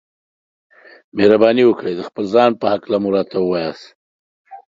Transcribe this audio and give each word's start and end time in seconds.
مهرباني 1.15 1.63
وکړئ 1.65 1.93
د 1.97 2.01
خپل 2.07 2.23
ځان 2.33 2.51
په 2.61 2.65
هکله 2.73 2.97
مو 3.01 3.09
راته 3.15 3.37
ووياست. 3.41 3.87